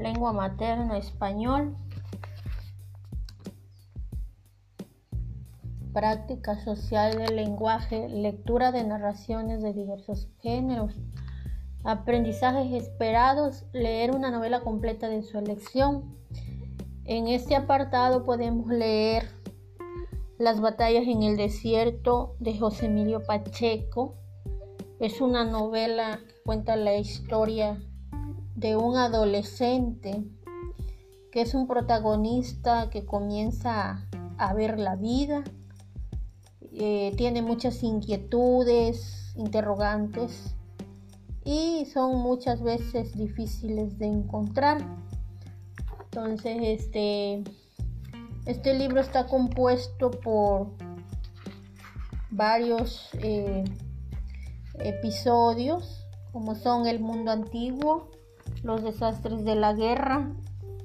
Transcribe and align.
lengua 0.00 0.32
materna 0.32 0.98
español. 0.98 1.76
Práctica 5.92 6.58
social 6.64 7.18
del 7.18 7.36
lenguaje, 7.36 8.08
lectura 8.08 8.72
de 8.72 8.84
narraciones 8.84 9.62
de 9.62 9.72
diversos 9.72 10.28
géneros, 10.40 10.94
aprendizajes 11.84 12.72
esperados, 12.72 13.64
leer 13.72 14.12
una 14.12 14.30
novela 14.30 14.60
completa 14.60 15.08
de 15.08 15.22
su 15.22 15.38
elección. 15.38 16.16
En 17.04 17.26
este 17.26 17.56
apartado 17.56 18.24
podemos 18.24 18.68
leer 18.68 19.28
Las 20.38 20.60
batallas 20.60 21.06
en 21.06 21.22
el 21.22 21.36
desierto 21.36 22.34
de 22.38 22.58
José 22.58 22.86
Emilio 22.86 23.22
Pacheco. 23.22 24.14
Es 24.98 25.20
una 25.20 25.44
novela 25.44 26.20
que 26.26 26.34
cuenta 26.44 26.76
la 26.76 26.96
historia 26.96 27.78
de 28.60 28.76
un 28.76 28.96
adolescente 28.96 30.22
que 31.32 31.40
es 31.40 31.54
un 31.54 31.66
protagonista 31.66 32.90
que 32.90 33.06
comienza 33.06 34.06
a 34.36 34.52
ver 34.52 34.78
la 34.78 34.96
vida, 34.96 35.42
eh, 36.72 37.14
tiene 37.16 37.40
muchas 37.40 37.82
inquietudes, 37.82 39.32
interrogantes 39.36 40.54
y 41.42 41.86
son 41.86 42.20
muchas 42.20 42.62
veces 42.62 43.16
difíciles 43.16 43.98
de 43.98 44.06
encontrar. 44.06 44.84
Entonces, 46.04 46.58
este, 46.60 47.44
este 48.44 48.74
libro 48.74 49.00
está 49.00 49.26
compuesto 49.26 50.10
por 50.10 50.72
varios 52.30 53.08
eh, 53.22 53.64
episodios, 54.80 56.06
como 56.32 56.54
son 56.54 56.86
El 56.86 57.00
Mundo 57.00 57.30
Antiguo, 57.30 58.10
Los 58.62 58.82
Desastres 58.82 59.44
de 59.44 59.54
la 59.54 59.72
Guerra, 59.72 60.32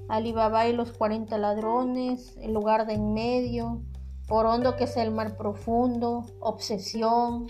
Alibaba 0.08 0.68
y 0.68 0.74
los 0.74 0.92
40 0.94 1.38
Ladrones, 1.38 2.36
El 2.42 2.54
Lugar 2.54 2.86
de 2.86 2.94
en 2.94 3.14
medio, 3.14 3.82
Por 4.28 4.46
Hondo 4.46 4.76
que 4.76 4.86
es 4.86 4.98
el 4.98 5.12
Mar 5.12 5.38
Profundo, 5.38 6.26
Obsesión, 6.40 7.48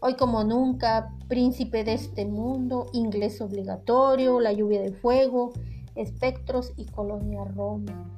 Hoy 0.00 0.14
como 0.14 0.44
nunca, 0.44 1.12
Príncipe 1.26 1.82
de 1.82 1.94
este 1.94 2.24
Mundo, 2.24 2.86
Inglés 2.92 3.40
Obligatorio, 3.40 4.38
La 4.38 4.52
Lluvia 4.52 4.80
de 4.80 4.92
Fuego, 4.92 5.52
Espectros 5.96 6.72
y 6.76 6.86
Colonia 6.86 7.42
Roma. 7.44 8.08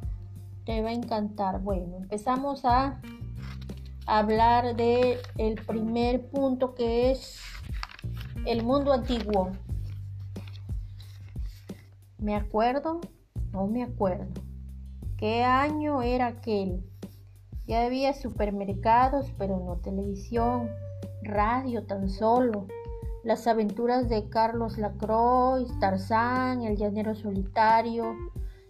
Te 0.67 0.83
va 0.83 0.91
a 0.91 0.93
encantar. 0.93 1.63
Bueno, 1.63 1.97
empezamos 1.97 2.67
a 2.67 3.01
hablar 4.07 4.77
de 4.77 5.21
el 5.39 5.55
primer 5.55 6.29
punto 6.29 6.75
que 6.75 7.13
es 7.13 7.41
el 8.45 8.63
mundo 8.63 8.93
antiguo. 8.93 9.53
¿Me 12.21 12.37
acuerdo? 12.37 13.01
No 13.51 13.67
me 13.67 13.83
acuerdo. 13.83 14.27
¿Qué 15.17 15.43
año 15.43 16.03
era 16.03 16.27
aquel? 16.27 16.85
Ya 17.67 17.87
había 17.87 18.13
supermercados, 18.13 19.33
pero 19.39 19.59
no 19.59 19.77
televisión, 19.77 20.69
radio 21.23 21.87
tan 21.87 22.11
solo. 22.11 22.67
Las 23.25 23.47
aventuras 23.47 24.11
de 24.11 24.29
Carlos 24.29 24.77
Lacroix, 24.77 25.67
Tarzán, 25.81 26.63
El 26.63 26.77
Llanero 26.77 27.15
Solitario, 27.15 28.15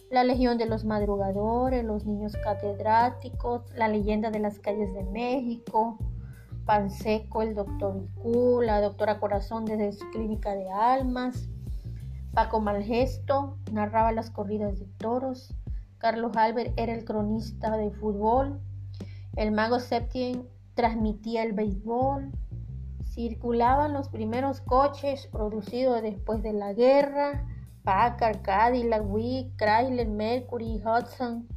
La 0.09 0.23
Legión 0.23 0.57
de 0.57 0.67
los 0.67 0.85
Madrugadores, 0.85 1.83
Los 1.83 2.05
Niños 2.05 2.37
Catedráticos, 2.41 3.63
La 3.75 3.89
Leyenda 3.89 4.31
de 4.31 4.39
las 4.39 4.59
Calles 4.59 4.93
de 4.93 5.03
México, 5.03 5.97
Panseco, 6.65 7.41
El 7.41 7.53
Doctor 7.53 8.01
Q, 8.15 8.61
La 8.61 8.79
Doctora 8.79 9.19
Corazón 9.19 9.65
desde 9.65 9.91
su 9.91 10.09
Clínica 10.11 10.55
de 10.55 10.69
Almas, 10.69 11.49
Paco 12.33 12.61
Malgesto 12.61 13.57
narraba 13.71 14.11
las 14.11 14.29
corridas 14.29 14.79
de 14.79 14.85
toros, 14.97 15.53
Carlos 15.97 16.35
Albert 16.35 16.73
era 16.77 16.93
el 16.93 17.05
cronista 17.05 17.77
de 17.77 17.91
fútbol, 17.91 18.59
el 19.35 19.51
mago 19.51 19.79
Septien 19.79 20.47
transmitía 20.73 21.43
el 21.43 21.53
béisbol, 21.53 22.31
circulaban 23.03 23.93
los 23.93 24.09
primeros 24.09 24.61
coches 24.61 25.27
producidos 25.27 26.01
después 26.01 26.41
de 26.41 26.53
la 26.53 26.73
guerra, 26.73 27.45
Packard, 27.83 28.41
Cadillac, 28.41 29.03
Wick, 29.05 29.55
Chrysler, 29.57 30.07
Mercury, 30.07 30.81
Hudson, 30.83 31.47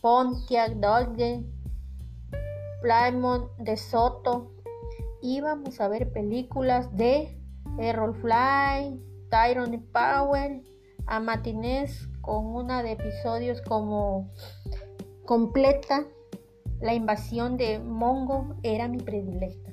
Pontiac, 0.00 0.72
Dodge, 0.74 1.44
Plymouth, 2.82 3.50
De 3.58 3.76
Soto. 3.76 4.52
Íbamos 5.22 5.80
a 5.80 5.88
ver 5.88 6.12
películas 6.12 6.94
de 6.96 7.38
Errol 7.78 8.14
Fly, 8.14 9.09
Tyrone 9.30 9.78
Power, 9.78 10.62
a 11.06 11.20
matines 11.20 12.08
con 12.20 12.46
una 12.46 12.82
de 12.82 12.92
episodios 12.92 13.62
como 13.62 14.28
completa. 15.24 16.04
La 16.80 16.94
invasión 16.94 17.56
de 17.56 17.78
Mongo 17.78 18.56
era 18.62 18.88
mi 18.88 18.98
predilecta. 18.98 19.70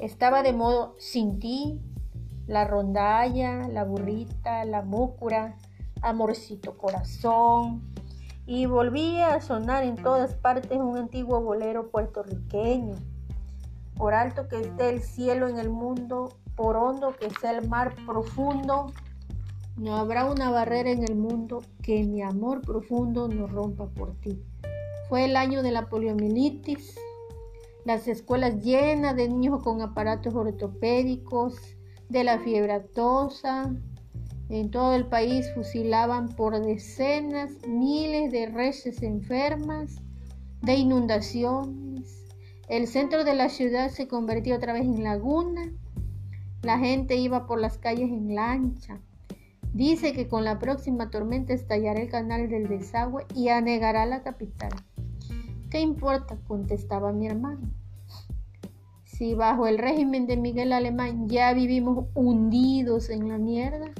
Estaba 0.00 0.42
de 0.42 0.52
modo 0.52 0.94
sin 0.98 1.38
ti, 1.38 1.80
la 2.46 2.64
rondalla, 2.64 3.68
la 3.68 3.84
burrita, 3.84 4.64
la 4.64 4.82
múcura, 4.82 5.56
amorcito 6.02 6.78
corazón. 6.78 7.82
Y 8.46 8.66
volvía 8.66 9.34
a 9.34 9.40
sonar 9.40 9.84
en 9.84 9.96
todas 9.96 10.34
partes 10.34 10.78
un 10.78 10.98
antiguo 10.98 11.40
bolero 11.40 11.90
puertorriqueño. 11.90 12.94
Por 13.96 14.12
alto 14.12 14.48
que 14.48 14.60
esté 14.60 14.90
el 14.90 15.00
cielo 15.00 15.48
en 15.48 15.58
el 15.58 15.70
mundo, 15.70 16.36
por 16.56 16.76
hondo 16.76 17.14
que 17.16 17.30
sea 17.30 17.52
el 17.52 17.68
mar 17.68 17.94
profundo, 18.06 18.92
no 19.76 19.96
habrá 19.96 20.30
una 20.30 20.50
barrera 20.50 20.90
en 20.90 21.02
el 21.02 21.16
mundo 21.16 21.62
que 21.82 22.04
mi 22.04 22.22
amor 22.22 22.62
profundo 22.62 23.28
no 23.28 23.46
rompa 23.46 23.86
por 23.86 24.14
ti. 24.20 24.40
Fue 25.08 25.24
el 25.24 25.36
año 25.36 25.62
de 25.62 25.72
la 25.72 25.88
poliomielitis, 25.88 26.96
las 27.84 28.08
escuelas 28.08 28.62
llenas 28.62 29.16
de 29.16 29.28
niños 29.28 29.62
con 29.62 29.82
aparatos 29.82 30.34
ortopédicos, 30.34 31.56
de 32.08 32.24
la 32.24 32.38
fiebre 32.38 32.72
actosa. 32.72 33.74
En 34.48 34.70
todo 34.70 34.94
el 34.94 35.06
país 35.06 35.50
fusilaban 35.54 36.28
por 36.28 36.58
decenas, 36.64 37.50
miles 37.66 38.30
de 38.30 38.46
reses 38.46 39.02
enfermas, 39.02 39.96
de 40.62 40.74
inundaciones. 40.74 42.24
El 42.68 42.86
centro 42.86 43.24
de 43.24 43.34
la 43.34 43.48
ciudad 43.48 43.90
se 43.90 44.06
convirtió 44.06 44.56
otra 44.56 44.72
vez 44.72 44.84
en 44.84 45.02
laguna. 45.02 45.72
La 46.64 46.78
gente 46.78 47.16
iba 47.16 47.46
por 47.46 47.60
las 47.60 47.76
calles 47.76 48.08
en 48.08 48.34
lancha. 48.34 48.98
Dice 49.74 50.14
que 50.14 50.28
con 50.28 50.44
la 50.44 50.58
próxima 50.58 51.10
tormenta 51.10 51.52
estallará 51.52 52.00
el 52.00 52.08
canal 52.08 52.48
del 52.48 52.68
desagüe 52.68 53.26
y 53.34 53.50
anegará 53.50 54.06
la 54.06 54.22
capital. 54.22 54.70
¿Qué 55.68 55.80
importa? 55.80 56.38
contestaba 56.48 57.12
mi 57.12 57.26
hermano. 57.26 57.68
Si 59.04 59.34
bajo 59.34 59.66
el 59.66 59.76
régimen 59.76 60.26
de 60.26 60.38
Miguel 60.38 60.72
Alemán 60.72 61.28
ya 61.28 61.52
vivimos 61.52 62.06
hundidos 62.14 63.10
en 63.10 63.28
la 63.28 63.36
mierda, 63.36 63.90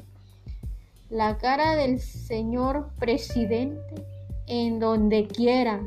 la 1.10 1.36
cara 1.36 1.76
del 1.76 2.00
señor 2.00 2.88
presidente 2.98 4.06
en 4.46 4.81
donde 4.81 5.26
quiera, 5.26 5.82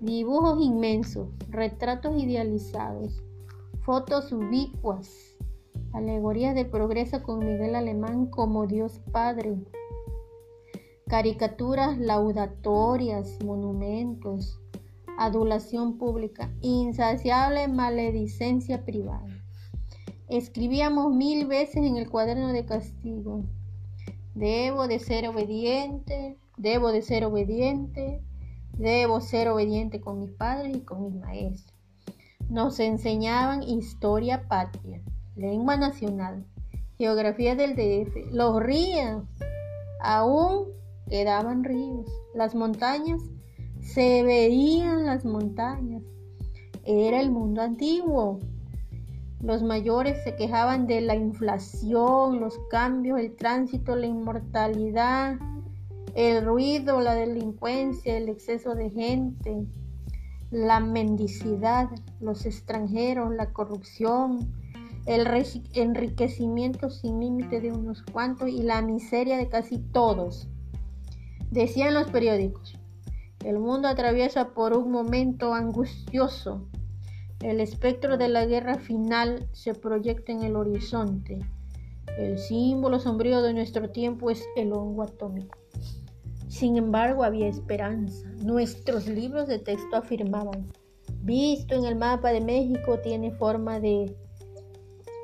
dibujos 0.00 0.58
inmensos, 0.62 1.28
retratos 1.50 2.16
idealizados, 2.16 3.22
fotos 3.82 4.32
ubicuas, 4.32 5.27
alegorías 5.92 6.54
del 6.54 6.68
progreso 6.68 7.22
con 7.22 7.40
Miguel 7.40 7.74
Alemán 7.74 8.26
como 8.26 8.66
Dios 8.66 9.00
Padre, 9.12 9.56
caricaturas 11.06 11.98
laudatorias, 11.98 13.42
monumentos, 13.44 14.60
adulación 15.18 15.98
pública, 15.98 16.50
insaciable 16.60 17.66
maledicencia 17.66 18.84
privada. 18.84 19.26
Escribíamos 20.28 21.14
mil 21.14 21.46
veces 21.46 21.84
en 21.84 21.96
el 21.96 22.10
cuaderno 22.10 22.52
de 22.52 22.66
castigo, 22.66 23.44
debo 24.34 24.86
de 24.86 24.98
ser 24.98 25.26
obediente, 25.28 26.38
debo 26.58 26.92
de 26.92 27.02
ser 27.02 27.24
obediente, 27.24 28.22
debo 28.76 29.20
ser 29.20 29.48
obediente 29.48 30.00
con 30.00 30.20
mis 30.20 30.30
padres 30.30 30.76
y 30.76 30.80
con 30.80 31.02
mis 31.02 31.14
maestros. 31.14 31.76
Nos 32.48 32.78
enseñaban 32.78 33.62
historia 33.62 34.46
patria, 34.48 35.02
lengua 35.38 35.76
nacional, 35.76 36.44
geografía 36.98 37.54
del 37.54 37.76
DF, 37.76 38.32
los 38.32 38.62
ríos, 38.62 39.24
aún 40.00 40.66
quedaban 41.08 41.64
ríos, 41.64 42.06
las 42.34 42.54
montañas 42.54 43.22
se 43.80 44.22
veían 44.22 45.06
las 45.06 45.24
montañas. 45.24 46.02
Era 46.84 47.20
el 47.20 47.30
mundo 47.30 47.62
antiguo. 47.62 48.38
Los 49.40 49.62
mayores 49.62 50.22
se 50.24 50.34
quejaban 50.34 50.86
de 50.86 51.00
la 51.00 51.14
inflación, 51.14 52.40
los 52.40 52.58
cambios, 52.70 53.20
el 53.20 53.36
tránsito, 53.36 53.94
la 53.94 54.06
inmortalidad, 54.06 55.36
el 56.14 56.44
ruido, 56.44 57.00
la 57.00 57.14
delincuencia, 57.14 58.16
el 58.16 58.28
exceso 58.28 58.74
de 58.74 58.90
gente, 58.90 59.66
la 60.50 60.80
mendicidad, 60.80 61.88
los 62.20 62.46
extranjeros, 62.46 63.32
la 63.32 63.52
corrupción, 63.52 64.52
el 65.08 65.26
enriquecimiento 65.72 66.90
sin 66.90 67.20
límite 67.20 67.62
de 67.62 67.72
unos 67.72 68.02
cuantos 68.02 68.50
y 68.50 68.62
la 68.62 68.82
miseria 68.82 69.38
de 69.38 69.48
casi 69.48 69.78
todos. 69.78 70.48
Decían 71.50 71.94
los 71.94 72.10
periódicos, 72.10 72.78
el 73.42 73.58
mundo 73.58 73.88
atraviesa 73.88 74.50
por 74.50 74.76
un 74.76 74.90
momento 74.90 75.54
angustioso. 75.54 76.68
El 77.40 77.60
espectro 77.60 78.18
de 78.18 78.28
la 78.28 78.44
guerra 78.44 78.74
final 78.74 79.48
se 79.52 79.72
proyecta 79.72 80.32
en 80.32 80.42
el 80.42 80.56
horizonte. 80.56 81.38
El 82.18 82.38
símbolo 82.38 83.00
sombrío 83.00 83.40
de 83.40 83.54
nuestro 83.54 83.88
tiempo 83.88 84.28
es 84.28 84.44
el 84.56 84.74
hongo 84.74 85.04
atómico. 85.04 85.56
Sin 86.48 86.76
embargo, 86.76 87.24
había 87.24 87.48
esperanza. 87.48 88.28
Nuestros 88.44 89.06
libros 89.06 89.48
de 89.48 89.58
texto 89.58 89.96
afirmaban, 89.96 90.66
visto 91.22 91.74
en 91.74 91.86
el 91.86 91.96
mapa 91.96 92.30
de 92.30 92.42
México, 92.42 92.98
tiene 92.98 93.30
forma 93.30 93.80
de 93.80 94.14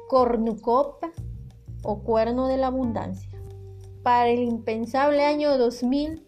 cornucopa 0.08 1.10
o 1.82 2.02
cuerno 2.02 2.48
de 2.48 2.56
la 2.56 2.68
abundancia. 2.68 3.30
Para 4.02 4.28
el 4.28 4.40
impensable 4.40 5.24
año 5.24 5.56
2000 5.56 6.26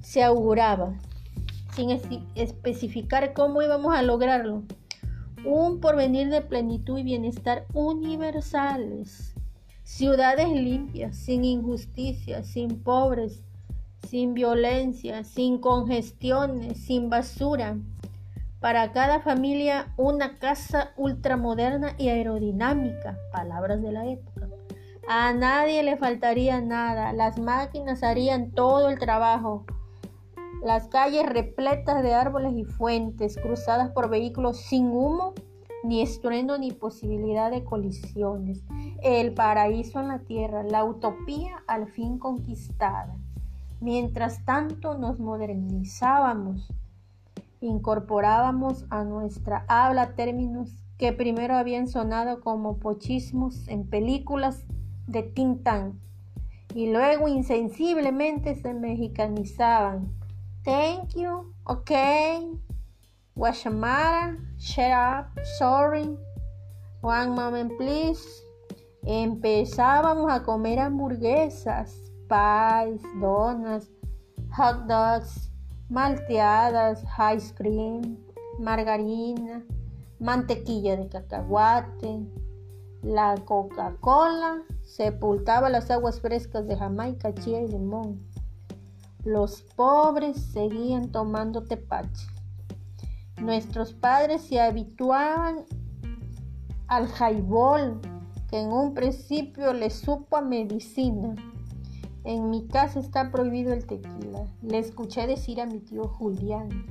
se 0.00 0.22
auguraba, 0.22 0.94
sin 1.74 1.90
especificar 2.34 3.32
cómo 3.32 3.62
íbamos 3.62 3.94
a 3.94 4.02
lograrlo, 4.02 4.62
un 5.44 5.80
porvenir 5.80 6.28
de 6.28 6.40
plenitud 6.40 6.98
y 6.98 7.02
bienestar 7.02 7.66
universales, 7.74 9.34
ciudades 9.82 10.48
limpias, 10.48 11.16
sin 11.16 11.44
injusticia, 11.44 12.42
sin 12.42 12.82
pobres, 12.82 13.42
sin 14.08 14.34
violencia, 14.34 15.24
sin 15.24 15.58
congestiones, 15.58 16.78
sin 16.78 17.10
basura. 17.10 17.78
Para 18.64 18.92
cada 18.92 19.20
familia 19.20 19.92
una 19.98 20.38
casa 20.38 20.92
ultramoderna 20.96 21.96
y 21.98 22.08
aerodinámica, 22.08 23.18
palabras 23.30 23.82
de 23.82 23.92
la 23.92 24.06
época. 24.06 24.48
A 25.06 25.34
nadie 25.34 25.82
le 25.82 25.98
faltaría 25.98 26.62
nada, 26.62 27.12
las 27.12 27.38
máquinas 27.38 28.02
harían 28.02 28.52
todo 28.52 28.88
el 28.88 28.98
trabajo. 28.98 29.66
Las 30.62 30.88
calles 30.88 31.26
repletas 31.26 32.02
de 32.02 32.14
árboles 32.14 32.54
y 32.56 32.64
fuentes, 32.64 33.36
cruzadas 33.36 33.90
por 33.90 34.08
vehículos 34.08 34.56
sin 34.56 34.86
humo, 34.86 35.34
ni 35.82 36.00
estruendo 36.00 36.56
ni 36.56 36.72
posibilidad 36.72 37.50
de 37.50 37.64
colisiones. 37.64 38.64
El 39.02 39.34
paraíso 39.34 40.00
en 40.00 40.08
la 40.08 40.20
tierra, 40.20 40.62
la 40.62 40.84
utopía 40.84 41.62
al 41.66 41.86
fin 41.86 42.18
conquistada. 42.18 43.14
Mientras 43.82 44.42
tanto 44.46 44.96
nos 44.96 45.18
modernizábamos, 45.18 46.72
incorporábamos 47.66 48.84
a 48.90 49.04
nuestra 49.04 49.64
habla 49.68 50.14
términos 50.14 50.70
que 50.98 51.12
primero 51.12 51.54
habían 51.54 51.88
sonado 51.88 52.40
como 52.40 52.78
pochismos 52.78 53.66
en 53.68 53.88
películas 53.88 54.64
de 55.06 55.22
Tintán 55.22 56.00
y 56.74 56.92
luego 56.92 57.28
insensiblemente 57.28 58.54
se 58.54 58.74
mexicanizaban. 58.74 60.12
Thank 60.64 61.14
you, 61.14 61.52
okay, 61.64 62.50
Guachamara, 63.34 64.38
shut 64.58 64.92
up, 64.92 65.40
sorry, 65.58 66.16
one 67.02 67.30
moment 67.30 67.72
please. 67.76 68.22
Empezábamos 69.02 70.32
a 70.32 70.42
comer 70.42 70.78
hamburguesas 70.78 72.04
pies, 72.28 73.02
donas, 73.20 73.90
hot 74.56 74.86
dogs, 74.86 75.50
malteadas, 75.88 77.04
ice 77.34 77.54
cream, 77.54 78.18
margarina, 78.58 79.64
mantequilla 80.18 80.96
de 80.96 81.08
cacahuate, 81.08 82.26
la 83.02 83.34
Coca-Cola 83.44 84.62
sepultaba 84.82 85.68
las 85.68 85.90
aguas 85.90 86.20
frescas 86.20 86.66
de 86.66 86.76
Jamaica, 86.76 87.34
chía 87.34 87.60
y 87.62 87.68
limón. 87.68 88.26
Los 89.24 89.62
pobres 89.62 90.40
seguían 90.52 91.10
tomando 91.10 91.64
tepache. 91.64 92.26
Nuestros 93.40 93.92
padres 93.92 94.42
se 94.42 94.60
habituaban 94.60 95.64
al 96.86 97.08
jaibol, 97.08 98.00
que 98.48 98.60
en 98.60 98.72
un 98.72 98.94
principio 98.94 99.72
les 99.72 99.94
supo 99.94 100.36
a 100.36 100.40
medicina. 100.40 101.34
En 102.24 102.48
mi 102.48 102.66
casa 102.66 103.00
está 103.00 103.30
prohibido 103.30 103.74
el 103.74 103.86
tequila. 103.86 104.46
Le 104.62 104.78
escuché 104.78 105.26
decir 105.26 105.60
a 105.60 105.66
mi 105.66 105.78
tío 105.80 106.04
Julián. 106.08 106.86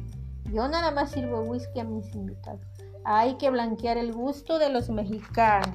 Yo 0.51 0.67
nada 0.67 0.91
más 0.91 1.09
sirvo 1.09 1.41
whisky 1.41 1.79
a 1.79 1.83
mis 1.83 2.13
invitados. 2.13 2.61
Hay 3.03 3.35
que 3.37 3.49
blanquear 3.49 3.97
el 3.97 4.13
gusto 4.13 4.59
de 4.59 4.69
los 4.69 4.89
mexicanos. 4.89 5.73